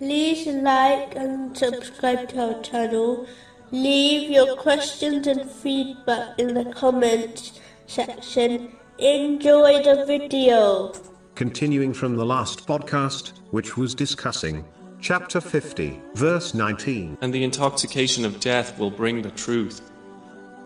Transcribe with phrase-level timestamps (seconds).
[0.00, 3.26] like and subscribe to our channel.
[3.70, 8.76] Leave your questions and feedback in the comments section.
[8.98, 10.92] Enjoy the video.
[11.34, 14.64] Continuing from the last podcast, which was discussing
[15.00, 17.18] chapter 50, verse 19.
[17.20, 19.90] And the intoxication of death will bring the truth.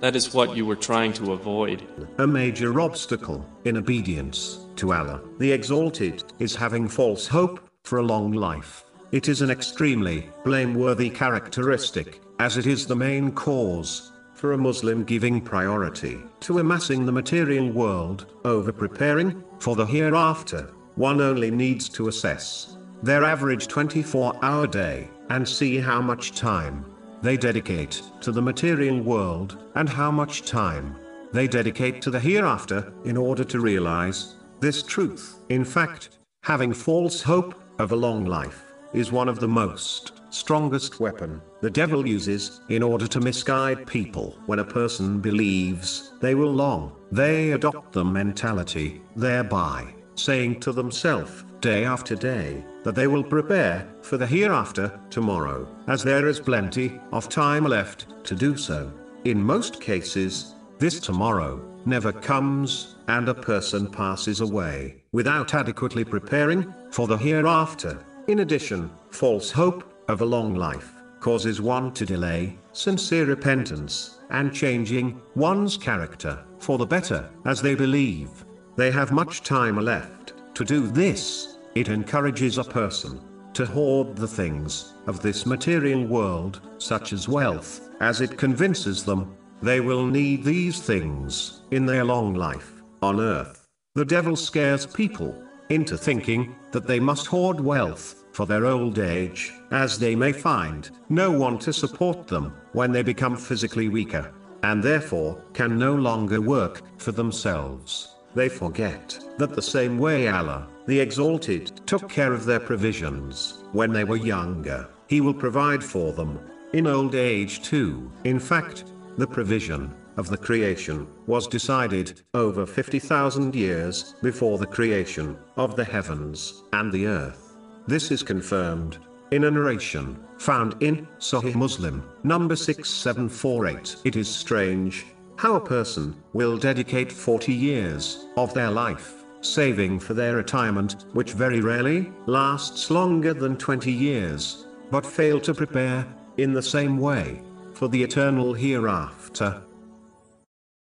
[0.00, 1.82] That is what you were trying to avoid.
[2.18, 8.02] A major obstacle in obedience to Allah, the Exalted, is having false hope for a
[8.02, 8.84] long life.
[9.10, 15.02] It is an extremely blameworthy characteristic, as it is the main cause for a Muslim
[15.02, 20.70] giving priority to amassing the material world over preparing for the hereafter.
[20.96, 26.84] One only needs to assess their average 24 hour day and see how much time
[27.22, 30.94] they dedicate to the material world and how much time
[31.32, 35.40] they dedicate to the hereafter in order to realize this truth.
[35.48, 41.00] In fact, having false hope of a long life is one of the most strongest
[41.00, 44.36] weapon the devil uses in order to misguide people.
[44.46, 51.44] When a person believes they will long, they adopt the mentality, thereby saying to themselves,
[51.60, 57.00] day after day, that they will prepare for the hereafter tomorrow, as there is plenty
[57.12, 58.92] of time left to do so.
[59.24, 66.72] In most cases, this tomorrow never comes, and a person passes away without adequately preparing
[66.90, 67.98] for the hereafter.
[68.28, 74.52] In addition, false hope of a long life causes one to delay sincere repentance and
[74.52, 78.28] changing one's character for the better, as they believe
[78.76, 81.56] they have much time left to do this.
[81.74, 83.18] It encourages a person
[83.54, 89.34] to hoard the things of this material world, such as wealth, as it convinces them
[89.62, 93.66] they will need these things in their long life on earth.
[93.94, 99.52] The devil scares people into thinking that they must hoard wealth for their old age,
[99.70, 104.82] as they may find no one to support them when they become physically weaker, and
[104.82, 108.14] therefore can no longer work for themselves.
[108.34, 113.92] They forget that the same way Allah, the Exalted, took care of their provisions when
[113.92, 116.38] they were younger, He will provide for them
[116.72, 118.10] in old age too.
[118.24, 118.84] In fact,
[119.16, 125.84] the provision of the creation was decided over 50,000 years before the creation of the
[125.84, 127.56] heavens and the earth.
[127.86, 128.98] This is confirmed
[129.30, 133.96] in a narration found in Sahih Muslim, number 6748.
[134.04, 135.06] It is strange
[135.36, 141.32] how a person will dedicate 40 years of their life saving for their retirement, which
[141.32, 146.04] very rarely lasts longer than 20 years, but fail to prepare
[146.38, 147.40] in the same way
[147.72, 149.62] for the eternal hereafter.